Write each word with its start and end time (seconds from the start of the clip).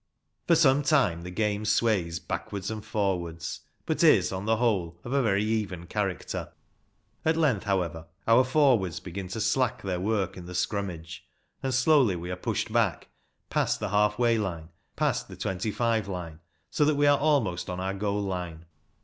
For 0.47 0.55
some 0.55 0.81
time 0.81 1.21
the 1.21 1.29
game 1.29 1.63
sways 1.63 2.19
backwards 2.19 2.71
and 2.71 2.83
forwards, 2.83 3.59
but 3.85 4.03
is, 4.03 4.31
on 4.31 4.45
the 4.47 4.55
whole, 4.55 4.99
of 5.03 5.13
a 5.13 5.21
very 5.21 5.43
even 5.43 5.85
character. 5.85 6.53
At 7.23 7.37
length, 7.37 7.65
however, 7.65 8.07
our 8.27 8.43
forwards 8.43 8.99
begin 8.99 9.27
to 9.27 9.39
slack 9.39 9.83
their 9.83 9.99
work 9.99 10.35
in 10.37 10.47
the 10.47 10.55
scrummage, 10.55 11.27
and 11.61 11.71
slowly 11.71 12.15
we 12.15 12.31
are 12.31 12.35
pushed 12.35 12.73
back, 12.73 13.09
past 13.51 13.79
the 13.79 13.89
half 13.89 14.17
way 14.17 14.39
line, 14.39 14.69
past 14.95 15.27
the 15.27 15.37
twenty 15.37 15.69
five 15.69 16.07
line, 16.07 16.39
so 16.71 16.83
that 16.83 16.95
we 16.95 17.05
are 17.05 17.19
almost 17.19 17.69
on 17.69 17.79
our 17.79 17.93
goal 17.93 18.23
line. 18.23 18.65